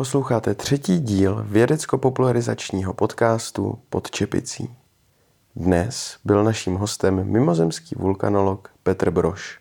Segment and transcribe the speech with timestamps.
[0.00, 4.76] Posloucháte třetí díl vědecko-popularizačního podcastu Pod čepicí.
[5.56, 9.60] Dnes byl naším hostem mimozemský vulkanolog Petr Broš.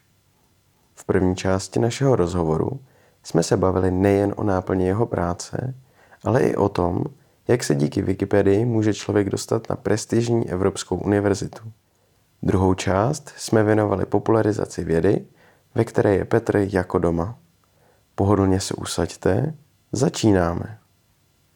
[0.96, 2.80] V první části našeho rozhovoru
[3.24, 5.74] jsme se bavili nejen o náplně jeho práce,
[6.24, 7.04] ale i o tom,
[7.48, 11.72] jak se díky Wikipedii může člověk dostat na prestižní Evropskou univerzitu.
[12.44, 15.26] Druhou část jsme věnovali popularizaci vědy,
[15.76, 17.38] ve které je Petr jako doma.
[18.16, 19.54] Pohodlně se usaďte,
[19.92, 20.78] začínáme.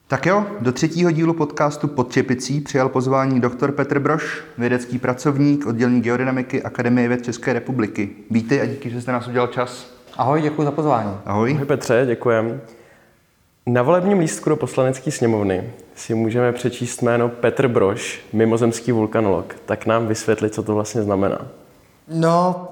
[0.08, 5.66] Tak jo, do třetího dílu podcastu Pod čepicí přijal pozvání doktor Petr Broš, vědecký pracovník
[5.66, 8.10] oddělení geodynamiky Akademie věd České republiky.
[8.30, 9.94] Vítej a díky, že jste nás udělal čas.
[10.16, 11.10] Ahoj, děkuji za pozvání.
[11.24, 11.52] Ahoj.
[11.54, 12.60] Ahoj Petře, děkujem.
[13.66, 19.56] Na volebním lístku do poslanecké sněmovny si můžeme přečíst jméno Petr Broš, mimozemský vulkanolog.
[19.64, 21.38] Tak nám vysvětli, co to vlastně znamená.
[22.08, 22.68] No,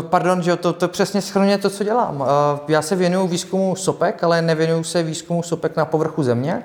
[0.00, 2.24] pardon, že to, to přesně schrnuje to, co dělám.
[2.68, 6.62] Já se věnuju výzkumu sopek, ale nevěnuju se výzkumu sopek na povrchu Země,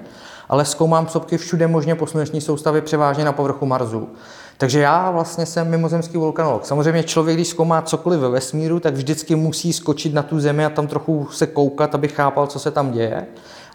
[0.50, 4.10] ale zkoumám sopky všude možně po sluneční soustavě, převážně na povrchu Marsu.
[4.58, 6.66] Takže já vlastně jsem mimozemský vulkanolog.
[6.66, 10.70] Samozřejmě člověk, když zkoumá cokoliv ve vesmíru, tak vždycky musí skočit na tu Zemi a
[10.70, 13.26] tam trochu se koukat, aby chápal, co se tam děje.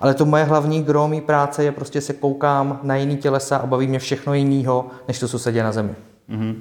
[0.00, 3.66] Ale to moje hlavní gro mý práce je prostě se koukám na jiný tělesa a
[3.66, 5.94] baví mě všechno jiného, než to, co se děje na Zemi.
[6.30, 6.54] Mm-hmm.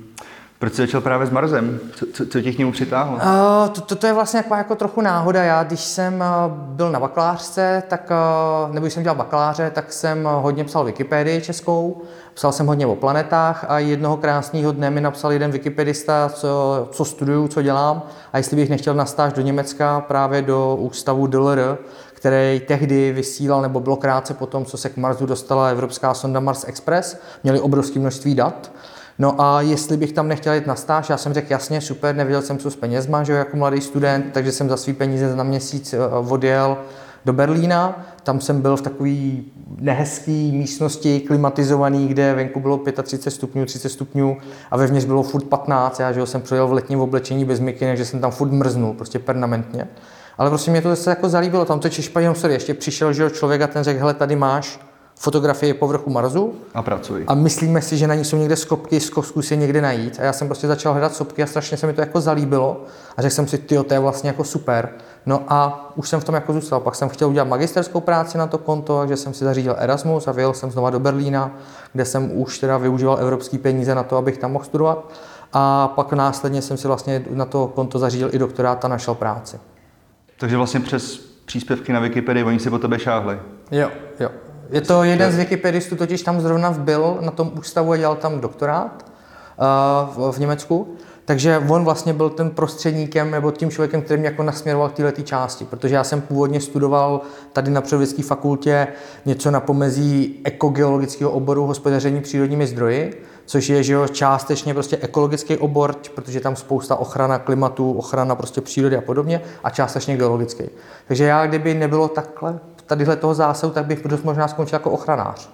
[0.60, 1.80] Proč jsi začal právě s Marzem?
[1.96, 3.16] Co, co, co tě k němu přitáhlo?
[3.16, 5.44] Uh, to, to, to je vlastně jako, jako trochu náhoda.
[5.44, 8.12] Já, když jsem uh, byl na bakalářce, tak,
[8.68, 12.02] uh, nebo když jsem dělal bakaláře, tak jsem hodně psal Wikipedii českou.
[12.34, 17.06] Psal jsem hodně o planetách a jednoho krásného dne mi napsal jeden wikipedista, co, co
[17.06, 18.02] studuju, co dělám
[18.34, 21.78] a jestli bych nechtěl nastáž do Německa právě do ústavu DLR,
[22.14, 26.40] který tehdy vysílal, nebo bylo krátce po tom, co se k Marsu dostala evropská sonda
[26.40, 28.72] Mars Express, měli obrovské množství dat.
[29.20, 32.42] No a jestli bych tam nechtěl jít na stáž, já jsem řekl jasně, super, nevěděl
[32.42, 35.94] jsem, co s penězma, že jako mladý student, takže jsem za svý peníze na měsíc
[35.94, 36.78] eh, odjel
[37.26, 38.06] do Berlína.
[38.24, 39.16] Tam jsem byl v takové
[39.80, 44.38] nehezké místnosti, klimatizovaný, kde venku bylo 35 stupňů, 30 stupňů
[44.72, 46.00] a vevnitř bylo furt 15.
[46.00, 49.20] Já že jsem přijel v letním oblečení bez mikiny, takže jsem tam furt mrznul, prostě
[49.20, 49.88] permanentně.
[50.38, 53.62] Ale prostě mě to zase jako zalíbilo, tam to Češpaní sorry, ještě přišel že člověk
[53.62, 54.80] a ten řekl, hele, tady máš
[55.20, 56.54] fotografie povrchu Marsu.
[56.74, 57.26] A pracuji.
[57.28, 60.20] A myslíme si, že na ní jsou někde skopky, zkus je někde najít.
[60.20, 62.84] A já jsem prostě začal hledat sopky a strašně se mi to jako zalíbilo.
[63.18, 64.90] A řekl jsem si, ty, to je vlastně jako super.
[65.26, 66.80] No a už jsem v tom jako zůstal.
[66.80, 70.32] Pak jsem chtěl udělat magisterskou práci na to konto, takže jsem si zařídil Erasmus a
[70.32, 71.52] vyjel jsem znova do Berlína,
[71.94, 75.14] kde jsem už teda využíval evropské peníze na to, abych tam mohl studovat.
[75.54, 79.60] A pak následně jsem si vlastně na to konto zařídil i doktorát a našel práci.
[80.40, 83.40] Takže vlastně přes příspěvky na Wikipedii oni si po tebe šáhli.
[83.72, 84.30] Jo, jo.
[84.70, 88.40] Je to jeden z wikipedistů, totiž tam zrovna byl na tom ústavu a dělal tam
[88.40, 89.06] doktorát
[90.18, 90.96] uh, v Německu.
[91.26, 95.22] Takže on vlastně byl ten prostředníkem nebo tím člověkem, který mě jako nasměroval k této
[95.22, 97.22] části, protože já jsem původně studoval
[97.54, 98.88] tady na Přírodovědské fakultě
[99.26, 105.58] něco na pomezí ekogeologického oboru hospodaření přírodními zdroji, což je že jo, částečně prostě ekologický
[105.58, 110.64] obor, protože tam spousta ochrana klimatu, ochrana prostě přírody a podobně, a částečně geologický.
[111.08, 115.50] Takže já, kdyby nebylo takhle tadyhle toho zásahu, tak bych dost možná skončil jako ochranář.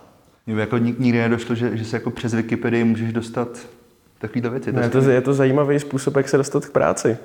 [0.48, 3.48] Mně jako nikdy nedošlo, že, že se jako přes Wikipedii můžeš dostat
[4.20, 4.74] takovýhle věci.
[4.74, 7.18] To je, to, je to zajímavý způsob, jak se dostat k práci.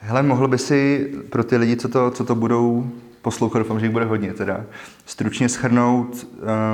[0.00, 2.90] Hele, mohl by si pro ty lidi, co to, co to budou
[3.22, 4.60] poslouchat, doufám, že jich bude hodně teda,
[5.06, 6.26] stručně schrnout,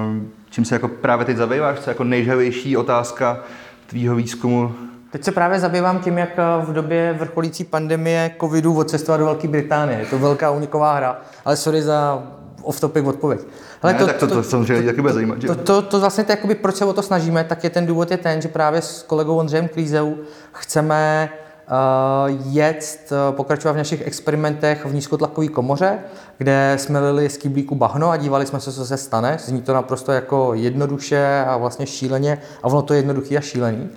[0.06, 3.40] ehm, čím se jako právě teď zabýváš, co je jako nejžavější otázka
[3.86, 4.74] tvýho výzkumu
[5.14, 9.98] Teď se právě zabývám tím, jak v době vrcholící pandemie covidu odcestovat do Velké Británie.
[9.98, 12.22] Je to velká uniková hra, ale sorry za
[12.64, 13.40] off-topic odpověď.
[13.82, 15.38] Ale ne, to, tak to, to, to samozřejmě taky bude zajímat.
[15.46, 18.10] To, to, to vlastně to, jakoby, proč se o to snažíme, tak je ten důvod
[18.10, 20.16] je ten, že právě s kolegou Ondřejem Klízeu
[20.52, 21.30] chceme
[21.70, 25.98] uh, jet, uh, pokračovat v našich experimentech v nízkotlakové komoře,
[26.38, 29.36] kde jsme lili z kyblíku bahno a dívali jsme se, co se stane.
[29.44, 33.90] Zní to naprosto jako jednoduše a vlastně šíleně a ono to je jednoduchý a šílený.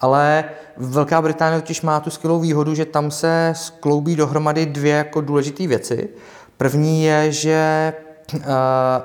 [0.00, 0.44] Ale
[0.76, 5.66] Velká Británie totiž má tu skvělou výhodu, že tam se skloubí dohromady dvě jako důležité
[5.66, 6.08] věci.
[6.56, 7.92] První je, že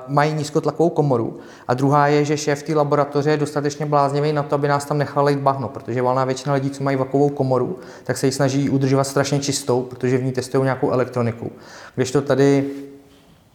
[0.08, 1.38] mají nízkotlakovou komoru
[1.68, 4.98] a druhá je, že šéf té laboratoře je dostatečně bláznivý na to, aby nás tam
[4.98, 8.70] nechal jít bahno, protože valná většina lidí, co mají vakovou komoru, tak se ji snaží
[8.70, 11.52] udržovat strašně čistou, protože v ní testují nějakou elektroniku.
[11.94, 12.70] Když to tady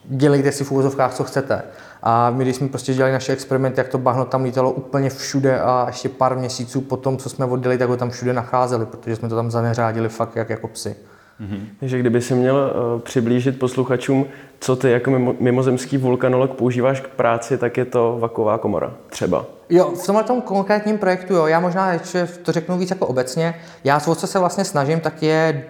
[0.05, 1.61] dělejte si v úvozovkách, co chcete.
[2.03, 5.61] A my, když jsme prostě dělali naše experimenty, jak to bahno tam lítalo úplně všude
[5.61, 9.15] a ještě pár měsíců po tom, co jsme oddělili, tak ho tam všude nacházeli, protože
[9.15, 10.95] jsme to tam zaneřádili fakt jak jako psy.
[11.41, 11.59] Mm-hmm.
[11.79, 14.25] Takže kdyby si měl uh, přiblížit posluchačům,
[14.59, 19.45] co ty jako mimo, mimozemský vulkanolog používáš k práci, tak je to vaková komora třeba.
[19.69, 23.55] Jo, v tomhle tom konkrétním projektu, jo, já možná ještě to řeknu víc jako obecně.
[23.83, 25.65] Já, o co se vlastně snažím, tak je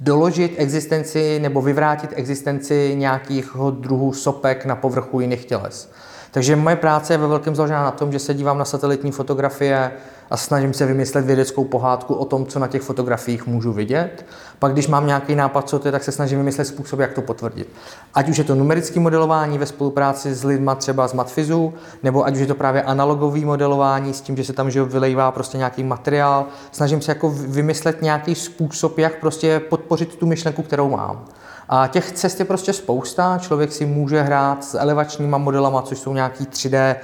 [0.00, 5.92] doložit existenci nebo vyvrátit existenci nějakých druhů sopek na povrchu jiných těles.
[6.30, 9.92] Takže moje práce je ve velkém založena na tom, že se dívám na satelitní fotografie
[10.30, 14.26] a snažím se vymyslet vědeckou pohádku o tom, co na těch fotografiích můžu vidět.
[14.58, 17.22] Pak, když mám nějaký nápad, co to je, tak se snažím vymyslet způsob, jak to
[17.22, 17.68] potvrdit.
[18.14, 22.34] Ať už je to numerické modelování ve spolupráci s lidma třeba z Matfizu, nebo ať
[22.34, 25.84] už je to právě analogové modelování s tím, že se tam že vylejvá prostě nějaký
[25.84, 26.46] materiál.
[26.72, 31.24] Snažím se jako vymyslet nějaký způsob, jak prostě podpořit tu myšlenku, kterou mám.
[31.68, 33.38] A těch cest je prostě spousta.
[33.38, 36.96] Člověk si může hrát s elevačníma modelama, což jsou nějaký 3D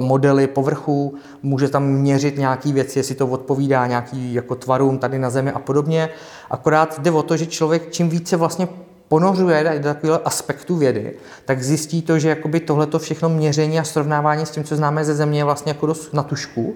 [0.00, 5.30] modely povrchu, může tam měřit nějaký věci, jestli to odpovídá nějaký jako tvarům tady na
[5.30, 6.08] Zemi a podobně.
[6.50, 8.68] Akorát jde o to, že člověk čím více vlastně
[9.08, 11.12] ponořuje do takového aspektu vědy,
[11.44, 12.36] tak zjistí to, že
[12.66, 16.14] tohleto všechno měření a srovnávání s tím, co známe ze Země, je vlastně jako dost
[16.14, 16.74] na tušku,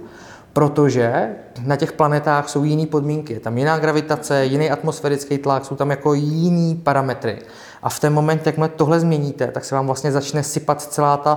[0.52, 1.28] protože
[1.64, 3.32] na těch planetách jsou jiné podmínky.
[3.32, 7.38] Je tam jiná gravitace, jiný atmosférický tlak, jsou tam jako jiný parametry.
[7.82, 11.34] A v ten moment, jakmile tohle změníte, tak se vám vlastně začne sypat celá ta,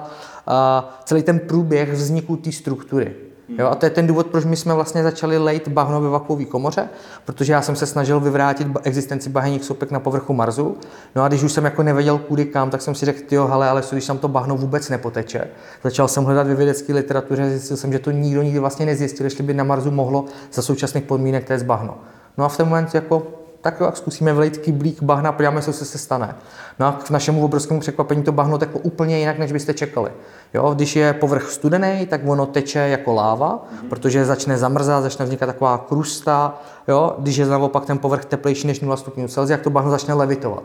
[0.47, 3.15] uh, celý ten průběh vzniku té struktury.
[3.57, 6.45] Jo, a to je ten důvod, proč my jsme vlastně začali lejt bahno ve vakuové
[6.45, 6.89] komoře,
[7.25, 10.77] protože já jsem se snažil vyvrátit existenci bahenních sopek na povrchu Marsu.
[11.15, 13.69] No a když už jsem jako nevěděl kudy kam, tak jsem si řekl, jo, hele,
[13.69, 15.47] ale když tam to bahno vůbec nepoteče.
[15.83, 19.43] Začal jsem hledat ve vědecké literatuře, zjistil jsem, že to nikdo nikdy vlastně nezjistil, jestli
[19.43, 21.97] by na Marsu mohlo za současných podmínek té bahno.
[22.37, 25.85] No a v ten moment jako tak jo, zkusíme vlejt kyblík bahna, podíváme se, co
[25.85, 26.35] se stane.
[26.79, 30.11] No a k našemu obrovskému překvapení to bahno teklo úplně jinak, než byste čekali.
[30.53, 33.89] Jo, když je povrch studený, tak ono teče jako láva, mm-hmm.
[33.89, 36.61] protože začne zamrzat, začne vznikat taková krusta.
[36.87, 40.13] Jo, když je naopak ten povrch teplejší než 0 stupňů Celsia, jak to bahno začne
[40.13, 40.63] levitovat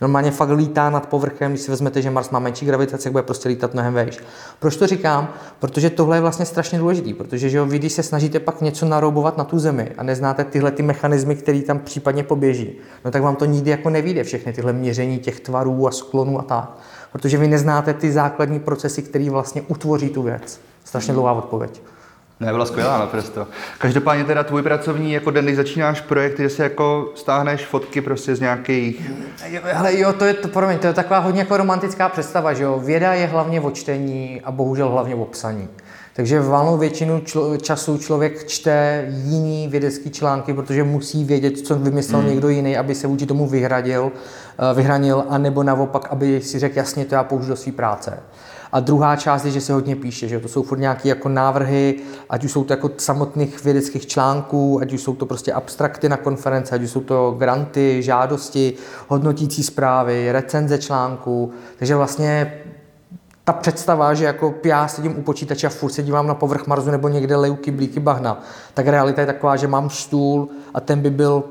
[0.00, 3.22] normálně fakt lítá nad povrchem, když si vezmete, že Mars má menší gravitaci, tak bude
[3.22, 4.18] prostě lítat mnohem vejš.
[4.58, 5.28] Proč to říkám?
[5.58, 8.86] Protože tohle je vlastně strašně důležité, protože že jo, vy, když se snažíte pak něco
[8.86, 12.72] naroubovat na tu zemi a neznáte tyhle ty mechanismy, které tam případně poběží,
[13.04, 16.42] no tak vám to nikdy jako nevíde všechny tyhle měření těch tvarů a sklonů a
[16.42, 16.76] tak.
[17.12, 20.60] Protože vy neznáte ty základní procesy, které vlastně utvoří tu věc.
[20.84, 21.82] Strašně dlouhá odpověď.
[22.40, 23.46] Ne, byla skvělá naprosto.
[23.78, 28.36] Každopádně teda tvůj pracovní jako den, když začínáš projekt, kde se jako stáhneš fotky prostě
[28.36, 29.10] z nějakých...
[29.76, 32.80] Ale jo, to je, to, promiň, to je taková hodně jako romantická představa, že jo.
[32.84, 35.68] Věda je hlavně o čtení a bohužel hlavně o psaní.
[36.12, 41.74] Takže v valnou většinu člo, času člověk čte jiný vědecký články, protože musí vědět, co
[41.74, 42.30] vymyslel hmm.
[42.30, 47.04] někdo jiný, aby se vůči tomu vyhradil, eh, vyhranil, anebo naopak, aby si řekl jasně,
[47.04, 48.22] to já použiju do své práce.
[48.72, 51.96] A druhá část je, že se hodně píše, že to jsou furt nějaké jako návrhy,
[52.30, 56.16] ať už jsou to jako samotných vědeckých článků, ať už jsou to prostě abstrakty na
[56.16, 58.74] konference, ať už jsou to granty, žádosti,
[59.08, 61.52] hodnotící zprávy, recenze článků.
[61.78, 62.60] Takže vlastně
[63.44, 66.90] ta představa, že jako já sedím u počítače a furt se dívám na povrch Marsu
[66.90, 68.42] nebo někde leju kyblíky bahna,
[68.74, 71.44] tak realita je taková, že mám stůl a ten by byl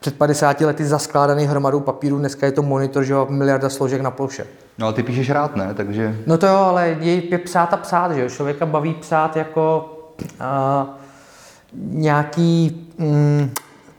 [0.00, 4.10] před 50 lety zaskládaný hromadou papíru, dneska je to monitor, že jo, miliarda složek na
[4.10, 4.46] ploše.
[4.80, 5.74] No ale ty píšeš rád, ne?
[5.74, 6.16] Takže...
[6.26, 9.94] No to jo, ale je, je psát a psát, že jo, člověka baví psát jako
[10.40, 10.88] uh,
[11.74, 13.50] nějaký mm,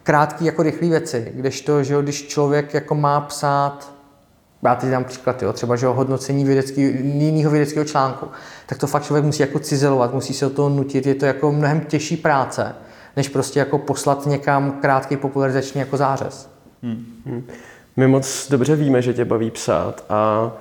[0.03, 3.93] krátký jako rychlý věci, kdežto, že jo, když člověk jako má psát
[4.63, 8.27] já teď dám příklad, jo, třeba že o hodnocení vědecký, jiného vědeckého článku,
[8.65, 11.51] tak to fakt člověk musí jako cizelovat, musí se o toho nutit, je to jako
[11.51, 12.75] mnohem těžší práce,
[13.15, 16.49] než prostě jako poslat někam krátký popularizační jako zářez.
[16.83, 17.05] Hmm.
[17.25, 17.47] Hmm.
[17.97, 20.51] My moc dobře víme, že tě baví psát a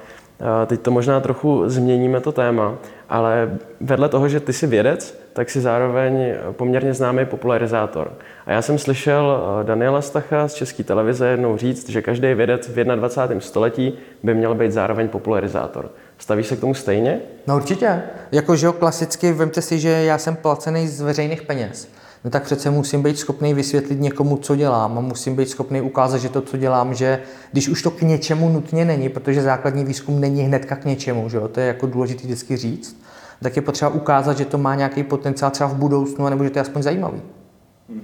[0.66, 2.74] Teď to možná trochu změníme to téma,
[3.08, 8.12] ale vedle toho, že ty jsi vědec, tak si zároveň poměrně známý popularizátor.
[8.46, 12.68] A já jsem slyšel eh, Daniela Stacha z České televize jednou říct, že každý vědec
[12.68, 13.40] v 21.
[13.40, 15.90] století by měl být zároveň popularizátor.
[16.18, 17.20] Stavíš se k tomu stejně?
[17.46, 18.02] No určitě.
[18.32, 21.88] Jakože klasicky, vemte si, že já jsem placený z veřejných peněz
[22.24, 26.18] no tak přece musím být schopný vysvětlit někomu, co dělám a musím být schopný ukázat,
[26.18, 27.22] že to, co dělám, že
[27.52, 31.36] když už to k něčemu nutně není, protože základní výzkum není hnedka k něčemu, že
[31.36, 31.48] jo?
[31.48, 33.02] to je jako důležité vždycky říct,
[33.42, 36.58] tak je potřeba ukázat, že to má nějaký potenciál třeba v budoucnu, nebo že to
[36.58, 37.22] je aspoň zajímavý.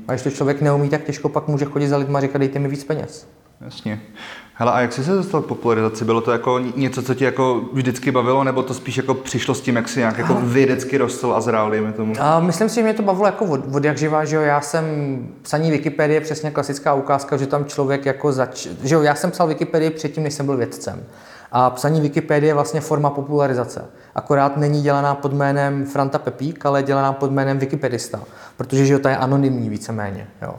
[0.08, 2.58] A když to člověk neumí, tak těžko pak může chodit za lidma a říkat, dejte
[2.58, 3.28] mi víc peněz.
[3.60, 4.00] Jasně.
[4.58, 6.04] Hele, a jak jsi se dostal k popularizaci?
[6.04, 9.60] Bylo to jako něco, co tě jako vždycky bavilo, nebo to spíš jako přišlo s
[9.60, 12.14] tím, jak jsi nějak jako vědecky rostl a zrál, dejme tomu?
[12.20, 14.60] A myslím si, že mě to bavilo jako od, od jak živá, že jo, já
[14.60, 14.84] jsem,
[15.42, 19.46] psaní Wikipedie přesně klasická ukázka, že tam člověk jako zač, že jo, já jsem psal
[19.46, 21.04] Wikipedii předtím, než jsem byl vědcem.
[21.52, 23.84] A psaní Wikipedie je vlastně forma popularizace.
[24.14, 28.20] Akorát není dělaná pod jménem Franta Pepík, ale je dělaná pod jménem Wikipedista,
[28.56, 30.26] protože že jo, ta je anonymní víceméně.
[30.42, 30.54] Jo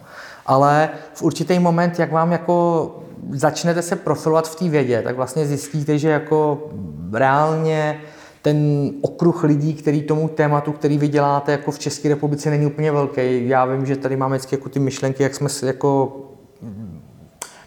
[0.48, 2.96] ale v určitý moment, jak vám jako
[3.32, 6.70] začnete se profilovat v té vědě, tak vlastně zjistíte, že jako
[7.14, 8.02] reálně
[8.42, 12.92] ten okruh lidí, který tomu tématu, který vy děláte jako v České republice, není úplně
[12.92, 13.48] velký.
[13.48, 16.18] Já vím, že tady máme vždycky jako ty myšlenky, jak jsme jako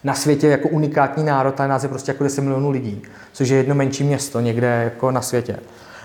[0.04, 3.02] na světě jako unikátní národ, ale nás je prostě jako 10 milionů lidí,
[3.32, 5.56] což je jedno menší město někde jako na světě.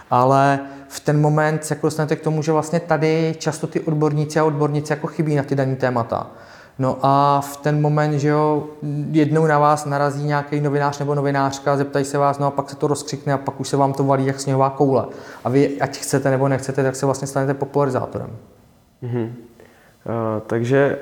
[0.09, 4.39] Ale v ten moment se jako dostanete k tomu, že vlastně tady často ty odborníci
[4.39, 6.31] a odborníci jako chybí na ty dané témata.
[6.79, 8.63] No a v ten moment, že jo,
[9.11, 12.75] jednou na vás narazí nějaký novinář nebo novinářka, zeptají se vás, no a pak se
[12.75, 15.05] to rozkřikne a pak už se vám to valí jak sněhová koule.
[15.43, 18.29] A vy, ať chcete nebo nechcete, tak se vlastně stanete popularizátorem.
[20.05, 20.97] Uh, takže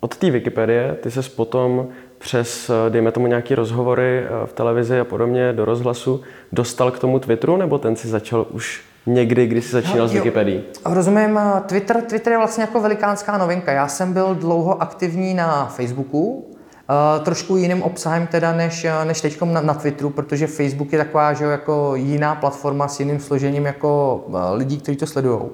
[0.00, 5.00] od té Wikipedie ty se potom přes, eh, dejme tomu, nějaké rozhovory eh, v televizi
[5.00, 9.64] a podobně do rozhlasu dostal k tomu Twitteru, nebo ten si začal už někdy, když
[9.64, 10.62] jsi začínal no, s Wikipedií?
[10.84, 13.72] Rozumím, eh, Twitter, Twitter je vlastně jako velikánská novinka.
[13.72, 16.50] Já jsem byl dlouho aktivní na Facebooku,
[17.16, 21.32] Uh, trošku jiným obsahem teda než, než teď na, na Twitteru, protože Facebook je taková
[21.32, 25.40] že jako jiná platforma s jiným složením jako uh, lidí, kteří to sledují.
[25.40, 25.48] Uh,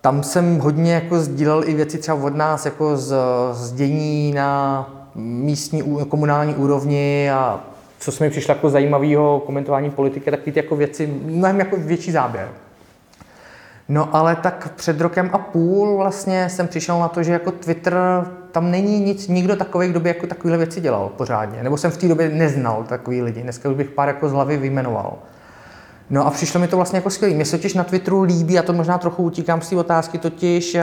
[0.00, 3.14] tam jsem hodně jako sdílel i věci třeba od nás, jako z,
[3.52, 7.64] z dění na místní komunální úrovni a
[7.98, 12.12] co se mi přišlo jako zajímavého komentování politiky, tak ty jako věci, mnohem jako větší
[12.12, 12.48] záběr.
[13.88, 17.96] No ale tak před rokem a půl vlastně jsem přišel na to, že jako Twitter,
[18.52, 21.62] tam není nic, nikdo takový, kdo by jako takovéhle věci dělal pořádně.
[21.62, 23.42] Nebo jsem v té době neznal takový lidi.
[23.42, 25.18] Dneska už bych pár jako z hlavy vyjmenoval.
[26.10, 27.34] No a přišlo mi to vlastně jako skvělé.
[27.34, 30.76] Mně se totiž na Twitteru líbí, a to možná trochu utíkám z té otázky, totiž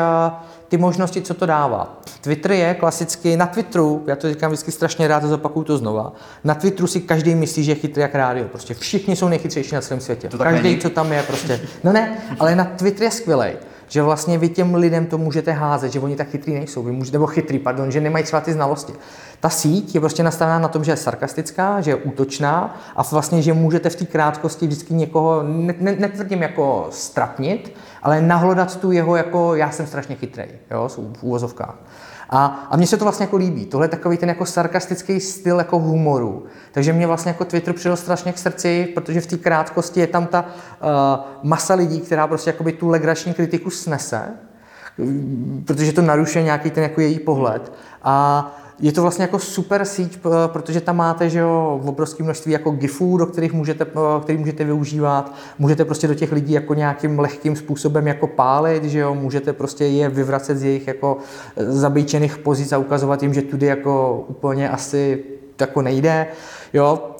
[0.73, 2.01] ty možnosti, co to dává.
[2.21, 6.13] Twitter je klasicky, na Twitteru, já to říkám vždycky strašně rád, zopakuju to znova,
[6.43, 8.47] na Twitteru si každý myslí, že je chytrý jak rádio.
[8.47, 10.29] Prostě všichni jsou nejchytřejší na celém světě.
[10.29, 11.61] To každý, co tam je, prostě.
[11.83, 13.53] No ne, ale na Twitter je skvělý
[13.87, 17.15] že vlastně vy těm lidem to můžete házet, že oni tak chytrý nejsou, vy můžete,
[17.15, 18.93] nebo chytrý, pardon, že nemají třeba ty znalosti.
[19.39, 23.41] Ta síť je prostě nastavená na tom, že je sarkastická, že je útočná a vlastně,
[23.41, 28.91] že můžete v té krátkosti vždycky někoho, ne, ne, netvrdím jako strapnit, ale nahlodat tu
[28.91, 31.75] jeho jako já jsem strašně chytrý, jo, v úvozovkách.
[32.29, 33.65] A, a mně se to vlastně jako líbí.
[33.65, 36.45] Tohle je takový ten jako sarkastický styl jako humoru.
[36.71, 40.27] Takže mě vlastně jako Twitter přidal strašně k srdci, protože v té krátkosti je tam
[40.27, 44.21] ta uh, masa lidí, která prostě jakoby tu legrační kritiku snese,
[45.65, 47.71] protože to narušuje nějaký ten jako její pohled.
[48.03, 48.45] A
[48.83, 53.17] je to vlastně jako super síť, protože tam máte že jo, obrovské množství jako gifů,
[53.17, 53.85] do kterých můžete,
[54.21, 55.33] který můžete využívat.
[55.59, 59.85] Můžete prostě do těch lidí jako nějakým lehkým způsobem jako pálit, že jo, můžete prostě
[59.85, 61.17] je vyvracet z jejich jako
[61.57, 65.23] zabejčených pozic a ukazovat jim, že tudy jako úplně asi
[65.61, 66.27] jako nejde.
[66.73, 67.15] Jo.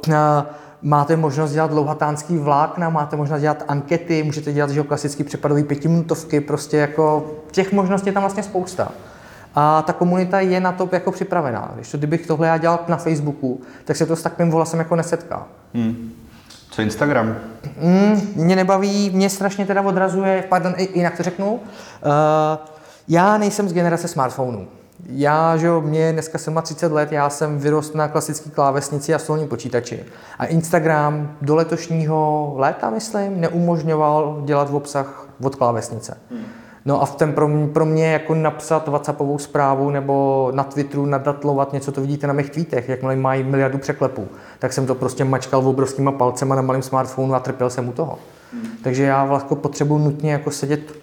[0.81, 5.63] Máte možnost dělat dlouhatánský vlákna, máte možnost dělat ankety, můžete dělat že jo, klasický přepadový
[5.63, 8.91] pětiminutovky, prostě jako těch možností je tam vlastně spousta
[9.55, 11.71] a ta komunita je na to jako připravená.
[11.75, 14.95] Když to, kdybych tohle já dělal na Facebooku, tak se to s takovým vlasem jako
[14.95, 15.47] nesetká.
[15.73, 16.11] Hmm.
[16.71, 17.35] Co Instagram?
[17.81, 21.59] Mm, mě nebaví, mě strašně teda odrazuje, pardon, jinak to řeknu, uh,
[23.07, 24.67] já nejsem z generace smartphonů.
[25.09, 29.47] Já, že jo, mě dneska 30 let, já jsem vyrost na klasické klávesnici a stolním
[29.47, 30.05] počítači.
[30.39, 36.17] A Instagram do letošního léta, myslím, neumožňoval dělat v obsah od klávesnice.
[36.31, 36.45] Hmm.
[36.85, 41.05] No a v ten pro, mě, pro mě jako napsat WhatsAppovou zprávu nebo na Twitteru
[41.05, 44.27] nadatlovat něco, to vidíte na mých tweetech, jakmile mají miliardu překlepů,
[44.59, 48.19] tak jsem to prostě mačkal obrovskýma palcema na malém smartphonu a trpěl jsem u toho.
[48.53, 48.67] Hmm.
[48.83, 50.93] Takže já vlastně potřebuji nutně jako sedět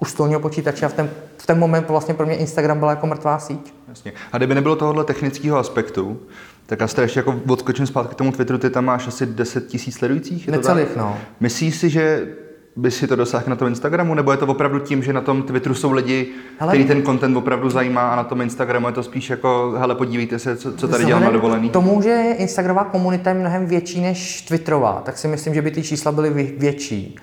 [0.00, 3.06] u stolního počítače a v ten, v ten moment vlastně pro mě Instagram byla jako
[3.06, 3.74] mrtvá síť.
[3.88, 4.12] Jasně.
[4.32, 6.18] A kdyby nebylo tohohle technického aspektu,
[6.66, 9.96] tak já ještě jako odskočím zpátky k tomu Twitteru, ty tam máš asi 10 tisíc
[9.96, 10.48] sledujících?
[10.48, 11.18] Necelých, no.
[11.40, 12.28] Myslíš si, že
[12.76, 15.42] by si to dosáhl na tom Instagramu, nebo je to opravdu tím, že na tom
[15.42, 19.02] Twitteru jsou lidi, hele, který ten content opravdu zajímá a na tom Instagramu je to
[19.02, 21.70] spíš jako, hele, podívejte se, co, co tady dělám na dovolený.
[21.70, 25.82] tomu, že Instagramová komunita je mnohem větší než Twitterová, tak si myslím, že by ty
[25.82, 27.16] čísla byly větší.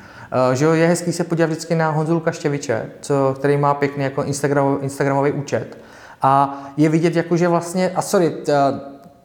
[0.49, 4.03] Uh, že jo, je hezký se podívat vždycky na Honzu Lukaštěviče, co, který má pěkný
[4.03, 5.77] jako Instagram, Instagramový účet.
[6.21, 8.33] A je vidět, jako, že vlastně, a sorry,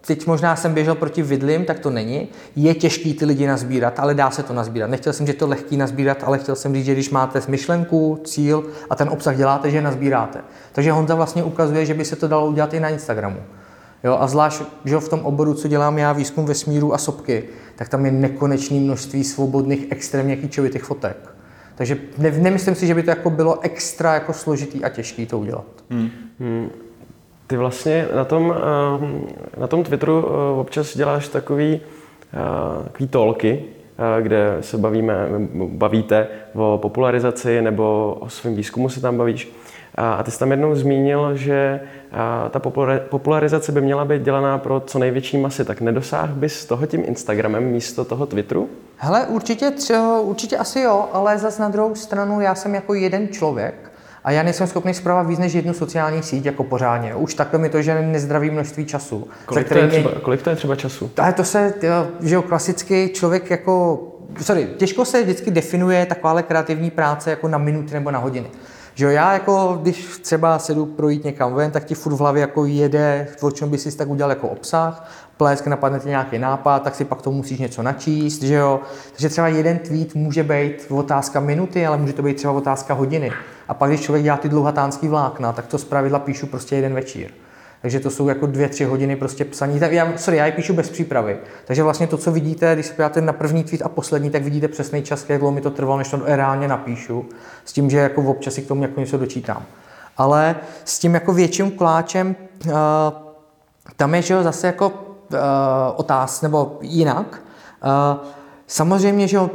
[0.06, 2.28] teď možná jsem běžel proti vidlim, tak to není.
[2.56, 4.90] Je těžký ty lidi nazbírat, ale dá se to nazbírat.
[4.90, 8.64] Nechtěl jsem, že to lehký nazbírat, ale chtěl jsem říct, že když máte myšlenku, cíl
[8.90, 10.40] a ten obsah děláte, že je nazbíráte.
[10.73, 13.38] Takže Honza vlastně ukazuje, že by se to dalo udělat i na Instagramu.
[14.04, 17.44] Jo, a zvlášť že v tom oboru, co dělám já, výzkum vesmíru a sopky,
[17.76, 21.16] tak tam je nekonečné množství svobodných, extrémně kýčovitých fotek.
[21.75, 25.38] Takže ne, nemyslím si, že by to jako bylo extra jako složitý a těžký to
[25.38, 25.66] udělat.
[25.90, 26.11] Hmm.
[26.40, 26.70] Hmm.
[27.47, 31.81] Ty vlastně na tom, eh, na tom Twitteru eh, občas děláš takový,
[32.33, 33.65] eh, takový tolky,
[34.21, 35.15] kde se bavíme,
[35.69, 39.53] bavíte o popularizaci nebo o svém výzkumu se tam bavíš.
[39.95, 41.81] A ty jsi tam jednou zmínil, že
[42.51, 42.61] ta
[43.09, 45.65] popularizace by měla být dělaná pro co největší masy.
[45.65, 48.69] Tak nedosáhl bys toho tím Instagramem místo toho Twitteru?
[48.97, 49.73] Hele, určitě,
[50.21, 53.94] určitě asi jo, ale zase na druhou stranu já jsem jako jeden člověk
[54.25, 57.14] A já nejsem schopný zpravovat víc než jednu sociální síť jako pořádně.
[57.14, 59.28] Už takhle mi to, že nezdravý množství času.
[59.47, 61.11] Kolik to, je třeba, kolik to je třeba času?
[61.19, 61.75] Ale to se,
[62.21, 64.02] že jo, klasicky člověk jako,
[64.40, 68.47] sorry, těžko se vždycky definuje takováhle kreativní práce jako na minuty nebo na hodiny.
[68.95, 72.65] Že já jako, když třeba sedu projít někam ven, tak ti furt v hlavě jako
[72.65, 76.95] jede, o čem by si tak udělal jako obsah, plesk, napadne ti nějaký nápad, tak
[76.95, 78.81] si pak to musíš něco načíst, že jo.
[79.11, 83.33] Takže třeba jeden tweet může být otázka minuty, ale může to být třeba otázka hodiny.
[83.69, 87.31] A pak, když člověk dělá ty dlouhatánský vlákna, tak to zpravidla píšu prostě jeden večer.
[87.85, 89.81] Takže to jsou jako dvě, tři hodiny prostě psaní.
[89.81, 91.38] Tak já, sorry, já je píšu bez přípravy.
[91.64, 94.69] Takže vlastně to, co vidíte, když se podíváte na první tweet a poslední, tak vidíte
[94.69, 97.25] přesný čas, jak dlouho mi to trvalo, než to reálně napíšu.
[97.64, 99.62] S tím, že jako občas si k tomu jako něco dočítám.
[100.17, 102.37] Ale s tím jako větším koláčem,
[102.67, 102.73] uh,
[103.97, 105.38] tam je, že jo, zase jako uh,
[105.97, 107.43] otáz, nebo jinak.
[107.85, 108.26] Uh,
[108.67, 109.50] samozřejmě, že jo,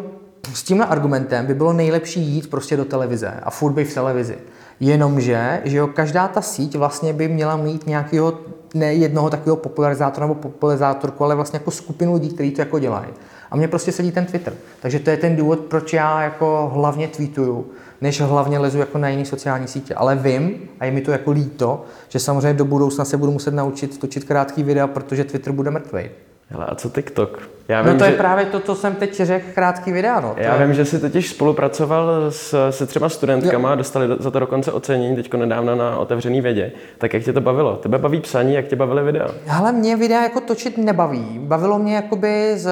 [0.53, 4.37] s tímhle argumentem by bylo nejlepší jít prostě do televize a furt být v televizi.
[4.79, 8.39] Jenomže, že jo, každá ta síť vlastně by měla mít nějakého,
[8.73, 13.07] ne jednoho takového popularizátora nebo popularizátorku, ale vlastně jako skupinu lidí, kteří to jako dělají.
[13.51, 14.53] A mně prostě sedí ten Twitter.
[14.81, 17.65] Takže to je ten důvod, proč já jako hlavně tweetuju,
[18.01, 19.95] než hlavně lezu jako na jiné sociální sítě.
[19.95, 23.53] Ale vím, a je mi to jako líto, že samozřejmě do budoucna se budu muset
[23.53, 26.09] naučit točit krátký videa, protože Twitter bude mrtvý.
[26.49, 27.49] Hele, a co TikTok?
[27.69, 28.11] Já no vím, no to že...
[28.11, 30.19] je právě to, co jsem teď řekl, krátký videa.
[30.19, 30.35] No.
[30.37, 30.65] Já je...
[30.65, 33.75] vím, že jsi totiž spolupracoval s, se třeba studentkama, jo.
[33.75, 36.71] dostali za to dokonce ocenění teďko nedávno na otevřený vědě.
[36.97, 37.75] Tak jak tě to bavilo?
[37.75, 39.27] Tebe baví psaní, jak tě bavily videa?
[39.57, 41.39] Ale mě videa jako točit nebaví.
[41.43, 42.69] Bavilo mě jakoby z,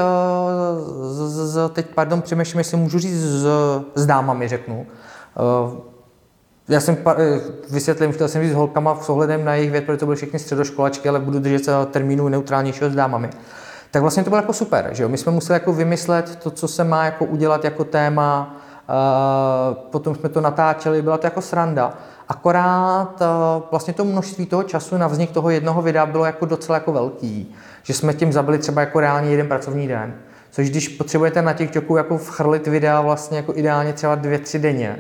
[1.01, 3.47] z, z, z teď, pardon, přemýšlím, jestli můžu říct s,
[3.95, 4.87] s dámami, řeknu.
[5.63, 5.73] Uh,
[6.69, 6.97] já jsem,
[7.69, 10.39] vysvětlím, chtěl jsem říct s holkama s ohledem na jejich věd, protože to byly všechny
[10.39, 13.29] středoškolačky, ale budu držet se termínu neutrálnějšího s dámami
[13.91, 15.09] tak vlastně to bylo jako super, že jo?
[15.09, 18.57] My jsme museli jako vymyslet to, co se má jako udělat jako téma,
[18.89, 21.93] uh, potom jsme to natáčeli, byla to jako sranda.
[22.29, 26.75] Akorát uh, vlastně to množství toho času na vznik toho jednoho videa bylo jako docela
[26.75, 30.13] jako velký, že jsme tím zabili třeba jako reálně jeden pracovní den.
[30.51, 34.99] Což když potřebujete na TikToku jako vchrlit videa vlastně jako ideálně třeba dvě, tři denně,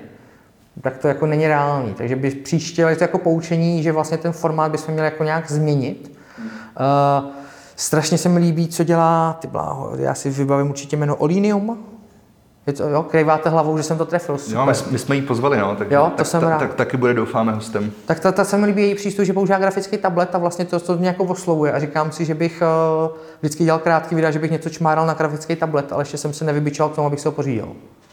[0.81, 1.93] tak to jako není reálný.
[1.93, 5.51] Takže by příště je to jako poučení, že vlastně ten formát bychom měli jako nějak
[5.51, 6.17] změnit.
[6.39, 7.36] Uh,
[7.79, 11.77] Strašně se mi líbí, co dělá, ty bláho, já si vybavím určitě jméno Olinium,
[12.67, 14.37] je to, jo, krejváte hlavou, že jsem to trefil.
[14.37, 14.57] Super.
[14.57, 16.57] Jo, my, my, jsme jí pozvali, no, tak, jo, to tak, jsem ta, rád.
[16.57, 17.91] tak, taky bude, doufáme, hostem.
[18.05, 20.79] Tak ta, ta se mi líbí její přístup, že používá grafický tablet a vlastně to,
[20.79, 22.63] to mě jako oslovuje a říkám si, že bych
[23.09, 26.33] uh, vždycky dělal krátký videa, že bych něco čmáral na grafický tablet, ale ještě jsem
[26.33, 27.67] se nevybičoval k tomu, abych se ho pořídil.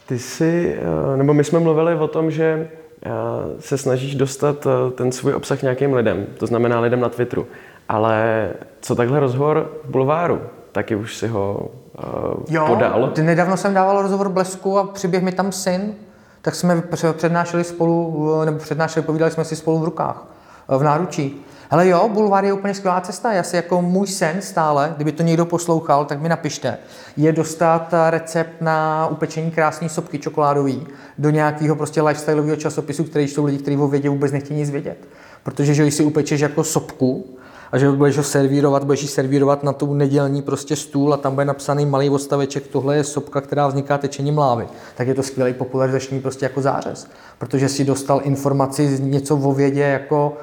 [0.06, 0.78] Ty jsi,
[1.10, 2.68] uh, nebo my jsme mluvili o tom, že
[3.06, 3.12] uh,
[3.60, 7.46] se snažíš dostat ten svůj obsah nějakým lidem, to znamená lidem na Twitteru.
[7.88, 8.48] Ale
[8.84, 10.40] co takhle rozhovor v bulváru?
[10.72, 13.12] Taky už si ho uh, jo, podal.
[13.22, 15.94] nedávno jsem dával rozhovor Blesku a přiběh mi tam syn,
[16.42, 20.26] tak jsme přednášeli spolu, nebo přednášeli, povídali jsme si spolu v rukách,
[20.68, 21.44] v náručí.
[21.70, 23.32] Ale jo, bulvár je úplně skvělá cesta.
[23.32, 26.78] Já si jako můj sen stále, kdyby to někdo poslouchal, tak mi napište,
[27.16, 30.86] je dostat recept na upečení krásné sopky čokoládový
[31.18, 35.08] do nějakého prostě lifestyleového časopisu, který jsou lidi, kteří o vědě vůbec nechtějí nic vědět.
[35.42, 37.36] Protože že když si upečeš jako sopku,
[37.72, 41.34] a že budeš ho servírovat, budeš ji servírovat na tu nedělní prostě stůl a tam
[41.34, 44.68] bude napsaný malý odstaveček, tohle je sopka, která vzniká tečením lávy.
[44.96, 49.80] Tak je to skvělý popularizační prostě jako zářez, protože si dostal informaci něco o vědě
[49.80, 50.36] jako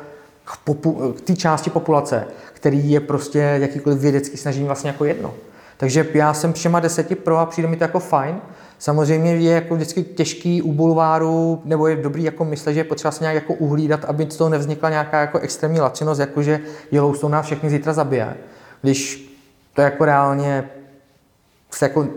[0.45, 5.33] k, popu- k té části populace, který je prostě jakýkoliv vědecký snažení vlastně jako jedno.
[5.77, 8.35] Takže já jsem všema deseti pro a přijde mi to jako fajn,
[8.81, 13.11] Samozřejmě je jako vždycky těžký u bulváru, nebo je dobrý jako myslet, že je potřeba
[13.11, 16.59] se nějak jako uhlídat, aby z toho nevznikla nějaká jako extrémní lacinost, jako že
[16.91, 18.37] Yellowstone nás všechny zítra zabije.
[18.81, 19.29] Když
[19.73, 20.69] to jako reálně
[21.71, 22.07] se jako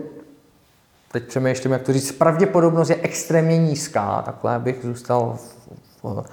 [1.11, 6.23] teď přemýšlím, jak to říct, pravděpodobnost je extrémně nízká, takhle bych zůstal v, v,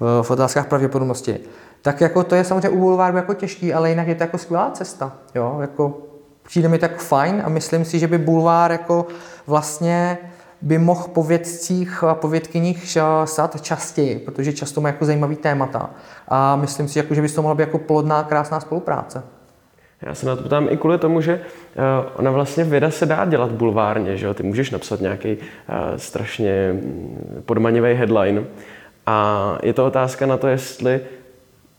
[0.00, 1.40] v, v otázkách pravděpodobnosti.
[1.82, 4.70] Tak jako to je samozřejmě u bulváru jako těžký, ale jinak je to jako skvělá
[4.70, 5.12] cesta.
[5.34, 5.58] Jo?
[5.60, 5.98] Jako
[6.42, 9.06] přijde mi tak fajn a myslím si, že by bulvár jako
[9.46, 10.18] vlastně
[10.62, 15.90] by mohl po vědcích a po vědkyních sát častěji, protože často má jako zajímavý témata.
[16.28, 19.22] A myslím si, jako, že by to mohla být jako plodná, krásná spolupráce.
[20.02, 23.24] Já se na to ptám i kvůli tomu, že uh, ona vlastně věda se dá
[23.24, 24.34] dělat bulvárně, že jo?
[24.34, 25.38] Ty můžeš napsat nějaký uh,
[25.96, 28.44] strašně mm, podmanivý headline
[29.06, 31.00] a je to otázka na to, jestli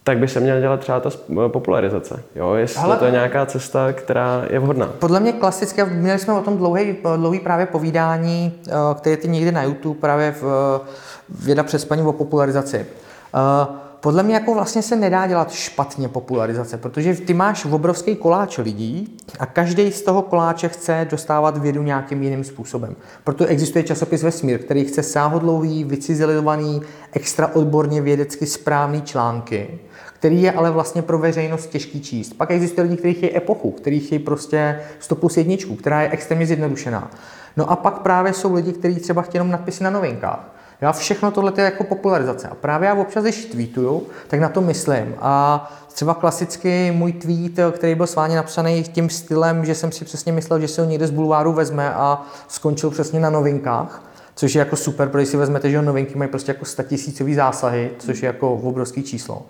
[0.05, 1.09] tak by se měla dělat třeba ta
[1.47, 2.23] popularizace.
[2.35, 2.53] Jo?
[2.53, 4.91] Jestli Hele, to je nějaká cesta, která je vhodná.
[4.99, 9.51] Podle mě klasické, měli jsme o tom dlouhý, dlouhý právě povídání, eh, které je někde
[9.51, 10.81] na YouTube, právě v
[11.29, 12.85] věda přes paní o popularizaci.
[13.33, 18.57] Uh, podle mě jako vlastně se nedá dělat špatně popularizace, protože ty máš obrovský koláč
[18.57, 22.95] lidí a každý z toho koláče chce dostávat vědu nějakým jiným způsobem.
[23.23, 29.79] Proto existuje časopis Vesmír, který chce sáhodlouhý, vycizelovaný, extra odborně vědecky správný články,
[30.13, 32.33] který je ale vlastně pro veřejnost těžký číst.
[32.33, 36.45] Pak existuje lidi, kteří chtějí epochu, kteří chtějí prostě 100 plus jedničku, která je extrémně
[36.45, 37.11] zjednodušená.
[37.57, 40.54] No a pak právě jsou lidi, kteří třeba chtějí jenom nadpisy na novinkách.
[40.81, 42.47] Já všechno tohle je jako popularizace.
[42.47, 45.15] A právě já občas, když tweetuju, tak na to myslím.
[45.21, 50.31] A třeba klasicky můj tweet, který byl sváně napsaný tím stylem, že jsem si přesně
[50.31, 54.03] myslel, že se ho někde z bulváru vezme a skončil přesně na novinkách,
[54.35, 58.23] což je jako super, protože si vezmete, že novinky mají prostě jako statisícový zásahy, což
[58.23, 59.45] je jako obrovský číslo.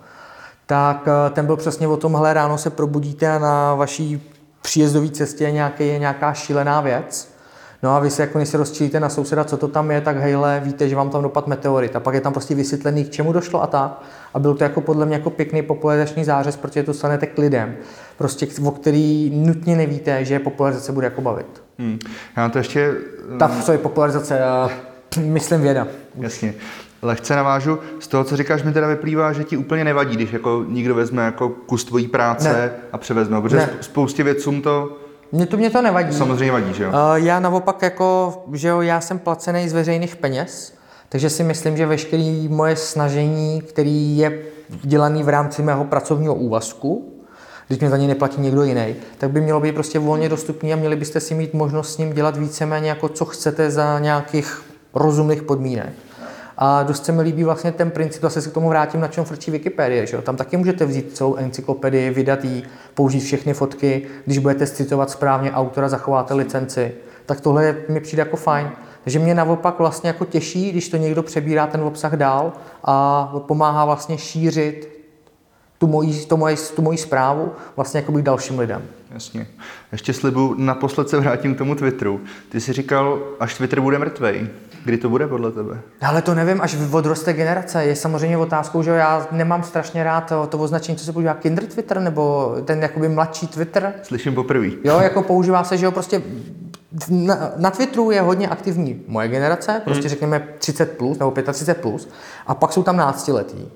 [0.66, 5.08] Tak eh, ten byl přesně o tom, hele, ráno se probudíte a na vaší příjezdové
[5.08, 7.35] cestě je, nějaký, nějaká šílená věc
[7.82, 10.16] No a vy se jako když se rozčílíte na souseda, co to tam je, tak
[10.16, 11.96] hejle, víte, že vám tam dopad meteorit.
[11.96, 14.02] A pak je tam prostě vysvětlený, k čemu došlo a tak.
[14.34, 17.76] A byl to jako podle mě jako pěkný popularizační zářez, protože to stanete k lidem,
[18.18, 21.62] prostě o který nutně nevíte, že popularizace bude jako bavit.
[21.78, 21.98] Hmm.
[22.36, 22.94] Já to ještě...
[23.38, 24.38] Tak, co je popularizace?
[24.38, 24.70] Já
[25.20, 25.86] myslím věda.
[26.18, 26.54] Jasně.
[27.02, 30.64] Lehce navážu, z toho, co říkáš, mi teda vyplývá, že ti úplně nevadí, když jako
[30.68, 32.70] někdo vezme jako kus tvojí práce ne.
[32.92, 33.70] a převezme, protože ne.
[33.80, 34.98] spoustě vědcům to
[35.32, 36.16] mě to, mě to nevadí.
[36.16, 36.92] Samozřejmě vadí, že jo?
[37.14, 40.74] Já naopak jako, že jo, já jsem placený z veřejných peněz,
[41.08, 47.12] takže si myslím, že veškeré moje snažení, který je dělaný v rámci mého pracovního úvazku,
[47.68, 50.76] když mě za ně neplatí někdo jiný, tak by mělo být prostě volně dostupný a
[50.76, 54.62] měli byste si mít možnost s ním dělat víceméně jako co chcete za nějakých
[54.94, 55.92] rozumných podmínek.
[56.58, 59.24] A dost se mi líbí vlastně ten princip, zase se k tomu vrátím, na čem
[59.24, 60.06] frčí Wikipedie.
[60.06, 60.18] Že?
[60.18, 62.64] Tam taky můžete vzít celou encyklopedii, vydat jí,
[62.94, 66.92] použít všechny fotky, když budete citovat správně autora, zachováte licenci.
[67.26, 68.70] Tak tohle mi přijde jako fajn.
[69.04, 72.52] Takže mě naopak vlastně jako těší, když to někdo přebírá ten obsah dál
[72.84, 74.96] a pomáhá vlastně šířit
[75.78, 78.82] tu moji, tu moji, tu moji zprávu vlastně jako dalším lidem.
[79.14, 79.46] Jasně.
[79.92, 82.20] Ještě slibu, naposled se vrátím k tomu Twitteru.
[82.48, 84.48] Ty jsi říkal, až Twitter bude mrtvej.
[84.86, 85.80] Kdy to bude podle tebe?
[86.00, 87.84] Ale to nevím, až odroste generace.
[87.84, 91.66] Je samozřejmě otázkou, že já nemám strašně rád to, to označení, co se používá, Kinder
[91.66, 93.94] Twitter, nebo ten jakoby mladší Twitter.
[94.02, 94.66] Slyším poprvé.
[94.84, 96.22] Jo, jako používá se, že jo, prostě
[97.10, 100.10] na, na Twitteru je hodně aktivní moje generace, prostě hmm.
[100.10, 102.08] řekněme 30 plus nebo 35 plus,
[102.46, 103.68] a pak jsou tam náctiletí.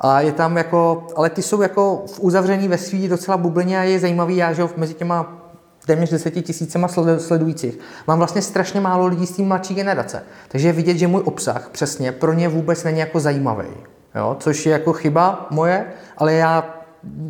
[0.00, 3.82] A je tam jako, ale ty jsou jako v uzavřený ve svý docela bublině a
[3.82, 5.43] je zajímavý, já, že mezi těma
[5.86, 7.78] téměř deseti tisícema sledujících.
[8.06, 10.22] Mám vlastně strašně málo lidí z té mladší generace.
[10.48, 13.66] Takže je vidět, že můj obsah přesně pro ně vůbec není jako zajímavý.
[14.14, 14.36] Jo?
[14.40, 15.84] Což je jako chyba moje,
[16.16, 16.80] ale já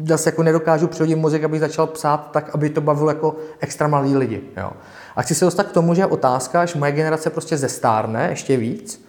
[0.05, 4.17] zase jako nedokážu přihodit mozek, abych začal psát tak, aby to bavilo jako extra malí
[4.17, 4.41] lidi.
[4.57, 4.71] Jo?
[5.17, 8.57] A chci se dostat k tomu, že je otázka, až moje generace prostě zestárne ještě
[8.57, 9.05] víc,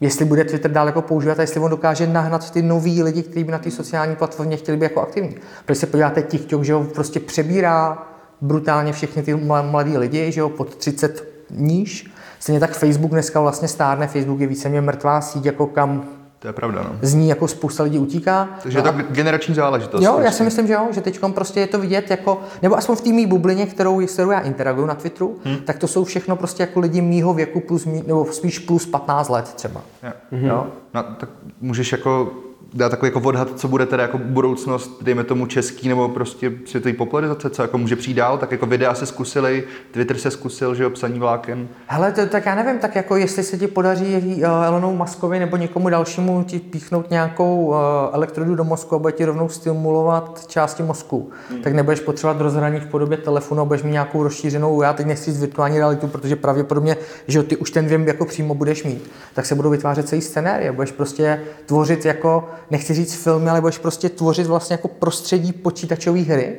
[0.00, 3.44] jestli bude Twitter dál jako používat a jestli on dokáže nahnat ty nový lidi, kteří
[3.44, 5.36] by na té sociální platformě chtěli být jako aktivní.
[5.64, 8.11] Protože se podíváte TikTok, že ho prostě přebírá
[8.42, 9.34] brutálně všechny ty
[9.70, 12.12] mladí lidi, že jo, pod 30 níž.
[12.40, 16.04] Stejně tak Facebook dneska vlastně stárne, Facebook je víceméně mrtvá síť, jako kam
[16.42, 16.98] to je pravda, no.
[17.02, 18.48] Z ní jako spousta lidí utíká.
[18.62, 19.02] Takže no je to a...
[19.02, 20.02] generační záležitost.
[20.02, 20.24] Jo, prostě.
[20.26, 23.00] já si myslím, že jo, že teď prostě je to vidět jako, nebo aspoň v
[23.00, 25.56] té mý bublině, kterou, kterou já interaguju na Twitteru, hmm.
[25.56, 29.54] tak to jsou všechno prostě jako lidi mýho věku plus, nebo spíš plus 15 let
[29.54, 29.80] třeba.
[30.02, 30.12] Jo.
[30.30, 30.66] jo?
[30.94, 31.28] No, tak
[31.60, 32.32] můžeš jako
[32.74, 36.94] dá takový jako odhad, co bude teda jako budoucnost, dejme tomu český nebo prostě světový
[36.94, 40.82] popularizace, co jako může přijít dál, tak jako videa se zkusili, Twitter se zkusil, že
[40.82, 41.68] jo, psaní vláken.
[41.86, 45.56] Hele, to, tak já nevím, tak jako jestli se ti podaří uh, Elonou Maskovi nebo
[45.56, 47.76] někomu dalšímu ti píchnout nějakou uh,
[48.12, 51.62] elektrodu do mozku a bude ti rovnou stimulovat části mozku, hmm.
[51.62, 55.32] tak nebudeš potřebovat rozhraní v podobě telefonu a budeš mít nějakou rozšířenou, já teď nechci
[55.32, 59.46] z virtuální realitu, protože pravděpodobně, že ty už ten věm jako přímo budeš mít, tak
[59.46, 64.08] se budou vytvářet celý scénáře, budeš prostě tvořit jako nechci říct filmy, ale budeš prostě
[64.08, 66.56] tvořit vlastně jako prostředí počítačové hry,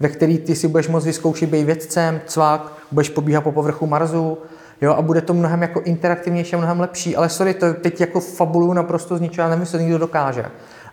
[0.00, 4.38] ve který ty si budeš moct vyzkoušet být vědcem, cvak, budeš pobíhat po povrchu Marsu,
[4.80, 8.20] jo, a bude to mnohem jako interaktivnější a mnohem lepší, ale sorry, to teď jako
[8.20, 10.44] fabulu naprosto z ničeho, já nevím, jestli to někdo dokáže.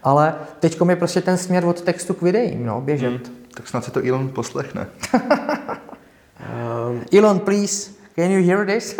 [0.03, 3.09] Ale teď je prostě ten směr od textu k videím, no, běžet.
[3.09, 4.87] Hmm, tak snad se to Elon poslechne.
[5.13, 8.97] um, Elon, please, can you hear this?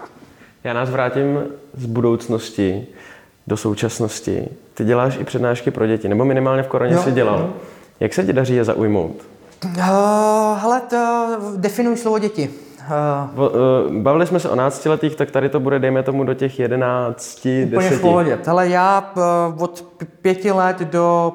[0.64, 1.38] já nás vrátím
[1.74, 2.86] z budoucnosti
[3.46, 4.48] do současnosti.
[4.74, 7.38] Ty děláš i přednášky pro děti, nebo minimálně v koroně si dělal.
[7.38, 7.52] Jo.
[8.00, 9.22] Jak se ti daří je zaujmout?
[9.64, 9.72] Uh,
[10.56, 12.50] hele, to definuj slovo děti.
[13.36, 17.66] Uh, bavili jsme se o náctiletých, tak tady to bude, dejme tomu, do těch jedenácti,
[17.66, 17.76] deseti.
[17.76, 18.38] Úplně v pohodě.
[18.46, 19.12] Hele, já
[19.58, 19.84] od
[20.22, 21.32] pěti let do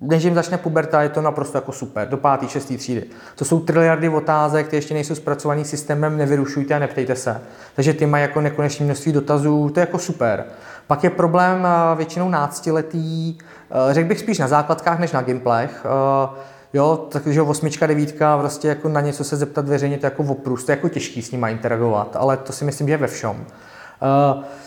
[0.00, 3.04] než jim začne puberta, je to naprosto jako super, do pátý, šestý třídy.
[3.36, 7.40] To jsou triliardy otázek, které ještě nejsou zpracovaný systémem, nevyrušujte a neptejte se.
[7.76, 10.44] Takže ty mají jako nekonečné množství dotazů, to je jako super.
[10.86, 15.84] Pak je problém eh, většinou náctiletý, eh, řekl bych spíš na základkách než na gimplech.
[15.84, 16.38] Eh,
[16.72, 20.66] jo, takže osmička, devítka, prostě jako na něco se zeptat veřejně, to je jako oprůst,
[20.66, 23.44] to je jako těžký s nima interagovat, ale to si myslím, že je ve všem.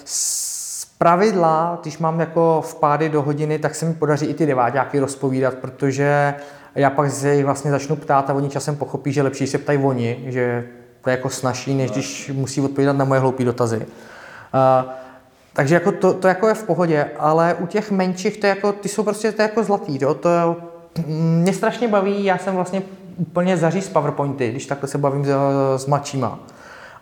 [0.05, 4.99] Z pravidla, když mám jako vpády do hodiny, tak se mi podaří i ty deváťáky
[4.99, 6.33] rozpovídat, protože
[6.75, 9.79] já pak se jich vlastně začnu ptát a oni časem pochopí, že lepší se ptají
[9.83, 10.67] oni, že
[11.01, 13.77] to je jako snažší, než když musí odpovídat na moje hloupé dotazy.
[13.77, 14.91] Uh,
[15.55, 18.89] takže jako to, to jako je v pohodě, ale u těch menších to jako, ty
[18.89, 20.13] jsou prostě to jako zlatý, jo?
[20.13, 20.29] to
[21.07, 22.81] mě strašně baví, já jsem vlastně
[23.17, 25.29] úplně zaříz PowerPointy, když takhle se bavím s,
[25.77, 26.39] s mladšíma.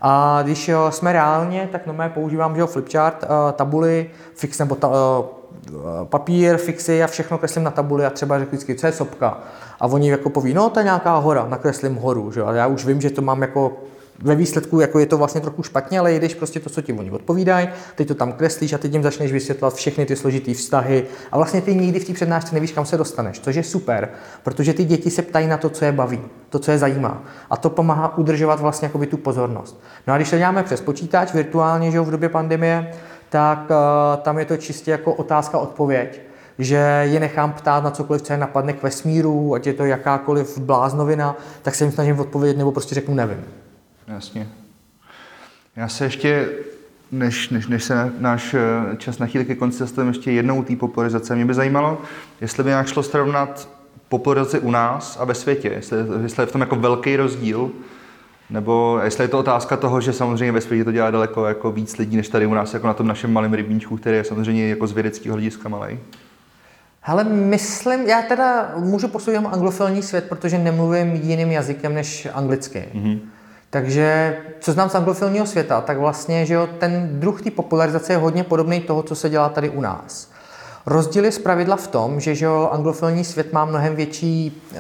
[0.02, 4.88] A když jo, jsme reálně, tak no používám že flipchart, uh, tabuly, fix nebo ta,
[4.88, 4.96] uh,
[6.04, 9.38] papír, fixy a všechno kreslím na tabuli a třeba řekl vždycky, co je sopka.
[9.80, 12.32] A oni jako poví, no to je nějaká hora, nakreslím horu.
[12.32, 12.42] Že?
[12.44, 13.78] A já už vím, že to mám jako
[14.24, 17.12] ve výsledku jako je to vlastně trochu špatně, ale jdeš prostě to, co ti oni
[17.12, 21.38] odpovídají, teď to tam kreslíš a teď jim začneš vysvětlovat všechny ty složitý vztahy a
[21.38, 24.10] vlastně ty nikdy v té přednášce nevíš, kam se dostaneš, což je super,
[24.44, 27.58] protože ty děti se ptají na to, co je baví, to, co je zajímá a
[27.58, 29.82] to pomáhá udržovat vlastně jakoby tu pozornost.
[30.08, 32.92] No a když to děláme přes počítač virtuálně, že jo, v době pandemie,
[33.30, 36.22] tak uh, tam je to čistě jako otázka odpověď
[36.60, 40.58] že je nechám ptát na cokoliv, co je napadne k vesmíru, ať je to jakákoliv
[40.58, 43.63] bláznovina, tak se jim snažím odpovědět nebo prostě řeknu nevím.
[44.08, 44.48] Jasně.
[45.76, 46.50] Já se ještě,
[47.12, 51.36] než, než, než se náš eh, čas nachýlí ke konci, zastavím ještě jednou té popularizace.
[51.36, 52.02] Mě by zajímalo,
[52.42, 53.70] jestli by nějak šlo srovnat
[54.10, 57.72] popularizaci u nás a ve světě, jestli, jestli je v tom jako velký rozdíl,
[58.50, 61.98] nebo jestli je to otázka toho, že samozřejmě ve světě to dělá daleko jako víc
[61.98, 64.88] lidí, než tady u nás, jako na tom našem malém rybníčku, který je samozřejmě jako
[64.88, 66.00] z vědeckého hlediska malý.
[67.02, 72.86] Hele, myslím, já teda můžu posoudit anglofilní svět, protože nemluvím jiným jazykem než anglicky.
[72.94, 73.20] Mm-hmm.
[73.74, 78.18] Takže co znám z anglofilního světa, tak vlastně, že jo, ten druh té popularizace je
[78.18, 80.30] hodně podobný toho, co se dělá tady u nás.
[80.86, 84.78] Rozdíl je zpravidla v tom, že, že jo, anglofilní svět má mnohem větší uh,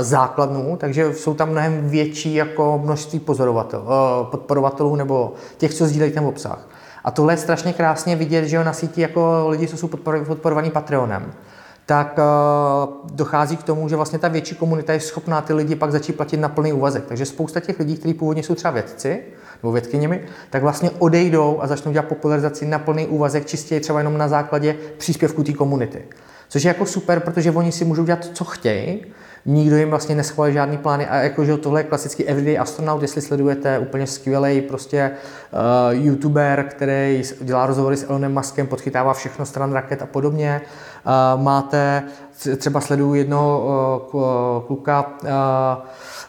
[0.00, 6.12] základnu, takže jsou tam mnohem větší jako množství pozorovatel, uh, podporovatelů nebo těch, co sdílejí
[6.12, 6.68] ten obsah.
[7.04, 9.88] A tohle je strašně krásně vidět, že jo, na síti jako lidi, co jsou
[10.26, 11.32] podporovaní Patreonem
[11.90, 15.92] tak uh, dochází k tomu, že vlastně ta větší komunita je schopná ty lidi pak
[15.92, 17.04] začít platit na plný úvazek.
[17.06, 19.22] Takže spousta těch lidí, kteří původně jsou třeba vědci
[19.62, 24.18] nebo vědkyněmi, tak vlastně odejdou a začnou dělat popularizaci na plný úvazek čistě třeba jenom
[24.18, 26.02] na základě příspěvků té komunity.
[26.48, 29.04] Což je jako super, protože oni si můžou dělat, co chtějí,
[29.46, 33.78] nikdo jim vlastně neschvaluje žádný plány a jakože tohle je klasický everyday astronaut, jestli sledujete
[33.78, 35.10] úplně skvělý prostě
[35.52, 40.60] uh, youtuber, který dělá rozhovory s Elonem Muskem, podchytává všechno stran raket a podobně.
[41.06, 42.02] Uh, máte,
[42.56, 45.28] třeba sleduju jednoho uh, kluka, uh,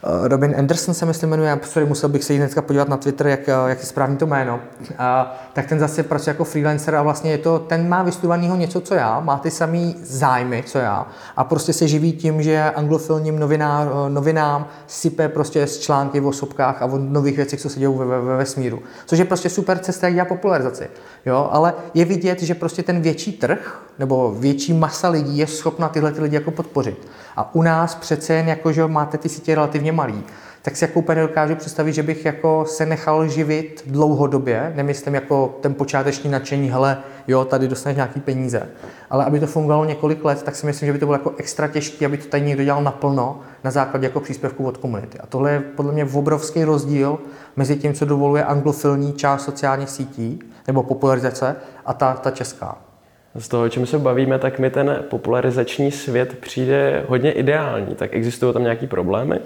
[0.03, 3.79] Robin Anderson se myslím jmenuje, sorry, musel bych se hnedka podívat na Twitter, jak, jak
[3.79, 4.59] je správně to jméno,
[4.97, 8.81] a, tak ten zase pracuje jako freelancer a vlastně je to, ten má vystudovaného něco,
[8.81, 13.39] co já, má ty samý zájmy, co já a prostě se živí tím, že anglofilním
[13.39, 17.97] novinám, novinám sype prostě z články o sobkách a o nových věcech, co se dějí
[17.97, 18.79] ve, ve, ve vesmíru.
[19.05, 20.89] Což je prostě super cesta, jak dělat popularizaci.
[21.25, 21.49] Jo?
[21.51, 26.11] Ale je vidět, že prostě ten větší trh nebo větší masa lidí je schopna tyhle
[26.11, 27.07] ty lidi jako podpořit.
[27.37, 30.23] A u nás přece jen jako, že máte ty sítě relativně malý,
[30.61, 35.57] tak si jako úplně dokážu představit, že bych jako se nechal živit dlouhodobě, nemyslím jako
[35.61, 38.69] ten počáteční nadšení, hele, jo, tady dostaneš nějaký peníze,
[39.09, 41.67] ale aby to fungovalo několik let, tak si myslím, že by to bylo jako extra
[41.67, 45.19] těžké, aby to tady někdo dělal naplno na základě jako příspěvku od komunity.
[45.19, 47.19] A tohle je podle mě obrovský rozdíl
[47.55, 52.90] mezi tím, co dovoluje anglofilní část sociálních sítí nebo popularizace a ta, ta česká.
[53.35, 57.95] Z toho, o čem se bavíme, tak mi ten popularizační svět přijde hodně ideální.
[57.95, 59.39] Tak existují tam nějaké problémy?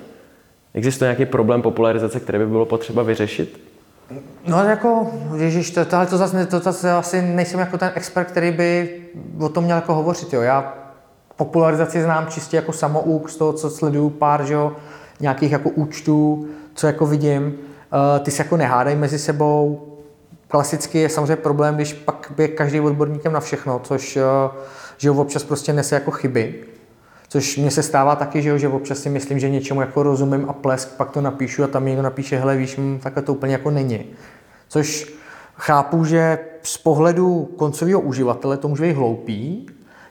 [0.73, 3.59] Existuje nějaký problém popularizace, který by bylo potřeba vyřešit?
[4.47, 8.51] No jako, ježiš, to, tohle to zase, to zase asi nejsem jako ten expert, který
[8.51, 9.01] by
[9.39, 10.41] o tom měl jako hovořit, jo.
[10.41, 10.73] Já
[11.35, 14.73] popularizaci znám čistě jako samouk z toho, co sleduju pár, že jo,
[15.19, 17.45] nějakých jako účtů, co jako vidím.
[17.45, 19.94] Uh, ty se jako nehádají mezi sebou,
[20.55, 24.21] klasicky je samozřejmě problém, když pak je každý odborníkem na všechno, což eh,
[24.97, 26.63] že občas prostě nese jako chyby.
[27.27, 30.53] Což mně se stává taky, že, že občas si myslím, že něčemu jako rozumím a
[30.53, 33.71] plesk, pak to napíšu a tam někdo napíše, hele víš, hm, takhle to úplně jako
[33.71, 34.05] není.
[34.67, 35.13] Což
[35.55, 39.65] chápu, že z pohledu koncového uživatele to může být hloupý,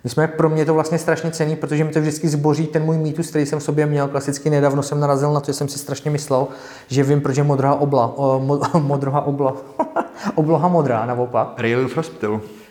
[0.05, 3.29] Nicméně pro mě to vlastně strašně cený, protože mi to vždycky zboří ten můj mýtus,
[3.29, 4.09] který jsem v sobě měl.
[4.09, 6.47] Klasicky nedávno jsem narazil na to, že jsem si strašně myslel,
[6.89, 9.57] že vím, proč je modrá obla, o, mo, modrá obla,
[10.35, 11.55] obloha modrá naopak.
[11.59, 11.89] Rail.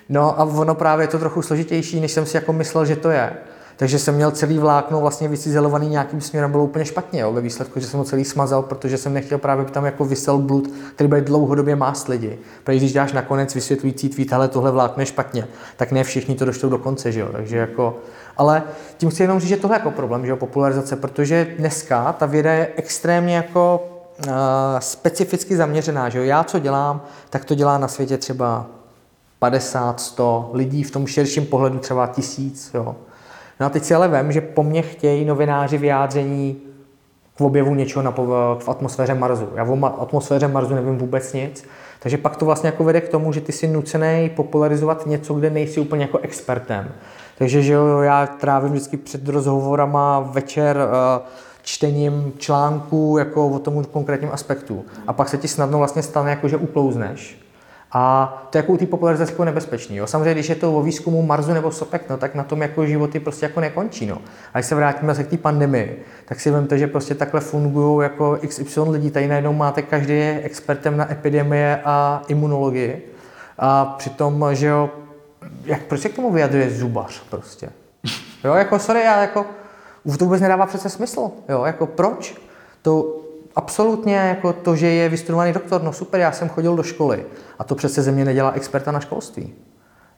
[0.10, 3.10] No a ono právě je to trochu složitější, než jsem si jako myslel, že to
[3.10, 3.34] je.
[3.78, 7.80] Takže jsem měl celý vlákno vlastně vycizelovaný nějakým směrem, bylo úplně špatně jo, ve výsledku,
[7.80, 11.22] že jsem ho celý smazal, protože jsem nechtěl právě, tam jako vysel blud, který bude
[11.22, 12.40] dlouhodobě mást lidi.
[12.64, 16.46] Protože když dáš nakonec vysvětlující tweet, ale tohle vlákno je špatně, tak ne všichni to
[16.46, 17.30] doštou do konce, že jo.
[17.32, 17.98] Takže jako,
[18.38, 18.64] ale
[18.98, 22.26] tím chci jenom říct, že tohle je jako problém, že jo, popularizace, protože dneska ta
[22.26, 23.90] věda je extrémně jako
[24.28, 24.34] uh,
[24.80, 26.24] specificky zaměřená, že jo.
[26.24, 28.66] Já co dělám, tak to dělá na světě třeba
[29.40, 32.96] 50, 100 lidí, v tom širším pohledu třeba tisíc, jo.
[33.60, 36.58] No a teď si ale vím, že po mně chtějí novináři vyjádření
[37.38, 38.12] k objevu něčeho na,
[38.60, 39.50] v atmosféře Marsu.
[39.56, 41.66] Já o atmosféře Marsu nevím vůbec nic,
[42.00, 45.50] takže pak to vlastně jako vede k tomu, že ty si nucený popularizovat něco, kde
[45.50, 46.92] nejsi úplně jako expertem.
[47.38, 51.28] Takže že jo, já trávím vždycky před rozhovorama večer uh,
[51.62, 54.86] čtením článků jako o tom konkrétním aspektu.
[55.08, 57.43] A pak se ti snadno vlastně stane, jako že uklouzneš.
[57.94, 59.96] A to je jako u té popularizace jako nebezpečný.
[59.96, 60.08] Jo.
[60.08, 63.20] Samozřejmě, když je to o výzkumu Marsu nebo sopek, no, tak na tom jako životy
[63.20, 64.06] prostě jako nekončí.
[64.06, 64.18] No.
[64.54, 68.04] A když se vrátíme se k té pandemii, tak si vemte, že prostě takhle fungují
[68.04, 69.12] jako XY lidí.
[69.12, 73.14] Tady najednou máte každý je expertem na epidemie a imunologii.
[73.60, 74.90] A přitom, že jo,
[75.66, 77.70] jak, proč se k tomu vyjadřuje zubař prostě?
[78.44, 79.46] Jo, jako sorry, já jako,
[80.20, 81.32] to vůbec nedává přece smysl.
[81.50, 82.36] Jo, jako proč?
[82.82, 83.23] To
[83.56, 87.26] absolutně jako to, že je vystudovaný doktor, no super, já jsem chodil do školy.
[87.60, 89.54] A to přece ze mě nedělá experta na školství.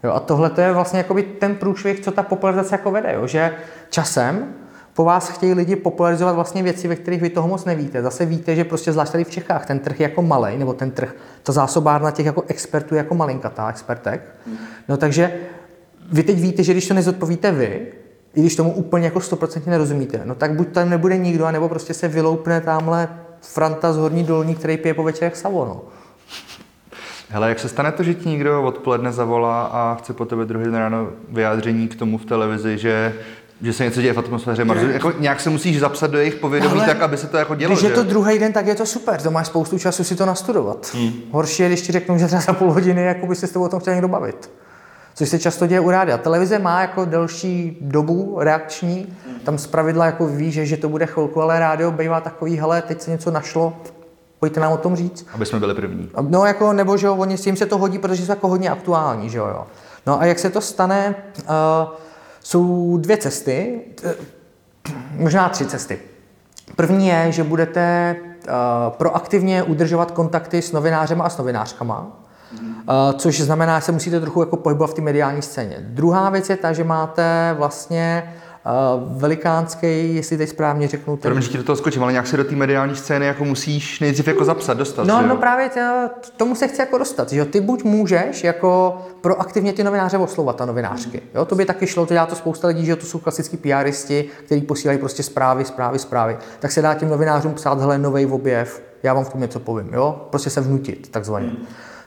[0.03, 3.27] Jo, a tohle to je vlastně jakoby ten průšvih, co ta popularizace jako vede, jo,
[3.27, 3.53] že
[3.89, 4.53] časem
[4.93, 8.01] po vás chtějí lidi popularizovat vlastně věci, ve kterých vy toho moc nevíte.
[8.01, 10.91] Zase víte, že prostě zvlášť tady v Čechách ten trh je jako malý, nebo ten
[10.91, 14.35] trh, ta zásobárna těch jako expertů je jako malinkatá, expertek.
[14.89, 15.39] No takže
[16.11, 17.87] vy teď víte, že když to nezodpovíte vy,
[18.33, 21.93] i když tomu úplně jako stoprocentně nerozumíte, no tak buď tam nebude nikdo, nebo prostě
[21.93, 23.09] se vyloupne tamhle
[23.53, 25.81] Franta z Horní Dolní, který pije po večerech savo, no.
[27.29, 30.65] Hele, jak se stane to, že ti někdo odpoledne zavolá a chce po tebe druhý
[30.65, 33.13] den ráno vyjádření k tomu v televizi, že
[33.61, 34.89] že se něco děje v atmosféře Marsu.
[34.89, 37.73] Jako nějak se musíš zapsat do jejich povědomí Ale tak, aby se to jako dělo.
[37.75, 39.21] Když je to druhý den, tak je to super.
[39.21, 40.91] To máš spoustu času si to nastudovat.
[40.93, 41.11] Hmm.
[41.31, 43.65] Horší je, když ti řeknou, že třeba za půl hodiny jako by se s tebou
[43.65, 44.51] o tom chtěl někdo bavit.
[45.15, 46.17] Což se často děje u rádia.
[46.17, 51.41] Televize má jako delší dobu reakční, tam zpravidla jako ví, že, že to bude chvilku,
[51.41, 53.73] ale rádio bývá takový, hele, teď se něco našlo,
[54.39, 55.27] pojďte nám o tom říct.
[55.33, 56.09] Aby jsme byli první.
[56.21, 58.69] No jako, nebo že jo, oni, s jim se to hodí, protože jsou jako hodně
[58.69, 59.65] aktuální, že jo.
[60.07, 61.45] No a jak se to stane, uh,
[62.39, 63.81] jsou dvě cesty,
[65.11, 65.99] možná tři cesty.
[66.75, 68.53] První je, že budete uh,
[68.89, 74.39] proaktivně udržovat kontakty s novinářem a s novinářkama, uh, což znamená, že se musíte trochu
[74.39, 75.77] jako pohybovat v té mediální scéně.
[75.79, 78.35] Druhá věc je ta, že máte vlastně
[79.17, 81.17] velikánský, jestli teď správně řeknu.
[81.17, 81.31] Ten...
[81.31, 84.45] Promiň, do toho skočím, ale nějak se do té mediální scény jako musíš nejdřív jako
[84.45, 85.07] zapsat, dostat.
[85.07, 85.27] No, že?
[85.27, 85.89] no právě tě,
[86.37, 90.65] tomu se chci jako dostat, že ty buď můžeš jako proaktivně ty novináře oslovat a
[90.65, 91.21] novinářky.
[91.35, 94.25] Jo, to by taky šlo, to dělá to spousta lidí, že to jsou klasický PRisti,
[94.45, 96.37] kteří posílají prostě zprávy, zprávy, zprávy.
[96.59, 99.93] Tak se dá těm novinářům psát, hele, nový objev, já vám v tom něco povím,
[99.93, 100.27] jo?
[100.29, 101.47] Prostě se vnutit, takzvaně.
[101.47, 101.65] Hmm.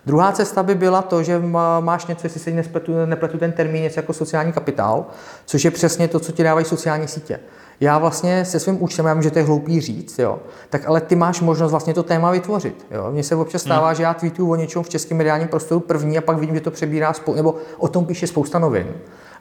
[0.09, 1.43] Druhá cesta by byla to, že
[1.81, 5.07] máš něco, jestli se nepletu, nepletu ten termín, něco jako sociální kapitál,
[5.47, 7.41] což je přesně to, co ti dávají sociální sítě.
[7.81, 10.39] Já vlastně se svým účtem, já vím, že to je hloupý říct, jo,
[10.71, 12.87] tak ale ty máš možnost vlastně to téma vytvořit.
[12.91, 13.09] Jo.
[13.11, 13.97] Mně se občas stává, hmm.
[13.97, 16.71] že já tweetuju o něčem v českém mediálním prostoru první a pak vidím, že to
[16.71, 18.87] přebírá spou- nebo o tom píše spousta novin.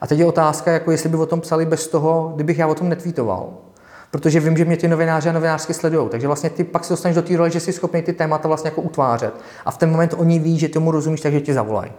[0.01, 2.75] A teď je otázka, jako jestli by o tom psali bez toho, kdybych já o
[2.75, 3.49] tom netweetoval
[4.11, 6.09] protože vím, že mě ty novináři a novinářky sledují.
[6.09, 8.67] Takže vlastně ty pak se dostaneš do té role, že jsi schopný ty témata vlastně
[8.67, 9.33] jako utvářet.
[9.65, 11.91] A v ten moment oni ví, že tomu rozumíš, takže ti zavolají.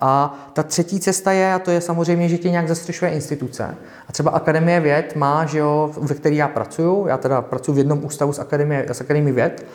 [0.00, 3.74] A ta třetí cesta je, a to je samozřejmě, že tě nějak zastřešuje instituce.
[4.08, 7.78] A třeba Akademie věd má, že jo, ve které já pracuju, já teda pracuji v
[7.78, 9.66] jednom ústavu z Akademie, z Akademie věd,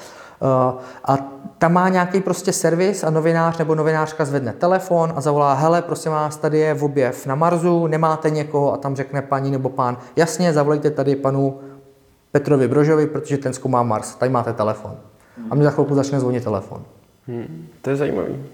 [0.42, 1.18] Uh, a
[1.58, 6.12] tam má nějaký prostě servis a novinář nebo novinářka zvedne telefon a zavolá, hele, prosím
[6.12, 9.98] vás, tady je v objev na Marsu, nemáte někoho a tam řekne paní nebo pán,
[10.16, 11.60] jasně, zavolejte tady panu
[12.32, 14.16] Petrovi Brožovi, protože ten zkoumá Mars.
[14.16, 14.96] Tady máte telefon.
[15.50, 16.84] A mi za chvilku začne zvonit telefon.
[17.28, 18.46] Hmm, to je zajímavý.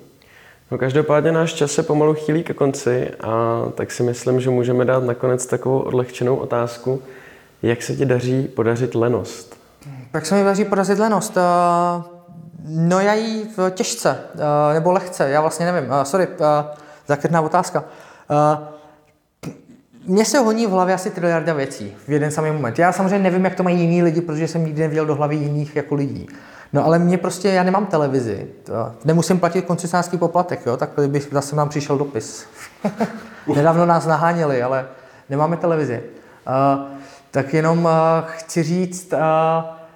[0.71, 4.85] No každopádně náš čas se pomalu chýlí ke konci a tak si myslím, že můžeme
[4.85, 7.01] dát nakonec takovou odlehčenou otázku.
[7.63, 9.57] Jak se ti daří podařit lenost?
[10.13, 11.37] Jak se mi daří podařit lenost?
[11.37, 12.03] Eh,
[12.65, 15.91] no já jí těžce, eh, nebo lehce, já vlastně nevím.
[15.91, 16.27] Eh, sorry,
[17.07, 17.83] zakrtná otázka
[20.05, 22.79] mně se honí v hlavě asi triliarda věcí v jeden samý moment.
[22.79, 25.75] Já samozřejmě nevím, jak to mají jiní lidi, protože jsem nikdy nevěděl do hlavy jiných
[25.75, 26.27] jako lidí.
[26.73, 28.73] No ale mě prostě, já nemám televizi, to,
[29.05, 32.45] nemusím platit koncesářský poplatek, jo, tak bych zase nám přišel dopis.
[33.55, 34.85] Nedávno nás naháněli, ale
[35.29, 36.03] nemáme televizi.
[36.47, 36.85] Uh,
[37.31, 37.91] tak jenom uh,
[38.25, 39.19] chci říct, uh,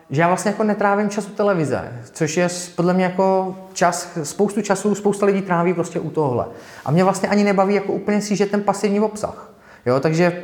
[0.10, 4.62] že já vlastně jako netrávím čas u televize, což je podle mě jako čas, spoustu
[4.62, 6.46] času, spousta lidí tráví prostě u tohle.
[6.86, 9.52] A mě vlastně ani nebaví jako úplně si, že ten pasivní obsah.
[9.86, 10.44] Jo, takže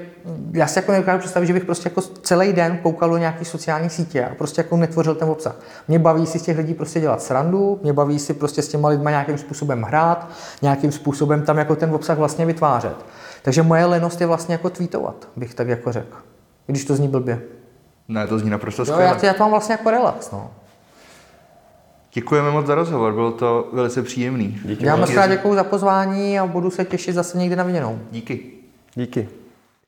[0.51, 3.89] já si jako nedokážu představit, že bych prostě jako celý den koukal do nějaký sociální
[3.89, 5.55] sítě a prostě jako netvořil ten obsah.
[5.87, 8.89] Mě baví si z těch lidí prostě dělat srandu, mě baví si prostě s těma
[8.89, 10.29] lidma nějakým způsobem hrát,
[10.61, 12.95] nějakým způsobem tam jako ten obsah vlastně vytvářet.
[13.41, 16.17] Takže moje lenost je vlastně jako tweetovat, bych tak jako řekl.
[16.67, 17.41] Když to zní blbě.
[18.07, 19.03] Ne, to zní naprosto Jo, skvěle.
[19.03, 20.51] já, to- já to mám vlastně jako relax, no.
[22.13, 24.59] Děkujeme moc za rozhovor, bylo to velice příjemný.
[24.65, 25.09] Díky Já moc.
[25.11, 27.99] krát děkuju za pozvání a budu se těšit zase někdy na viděnou.
[28.11, 28.51] Díky.
[28.95, 29.27] Díky.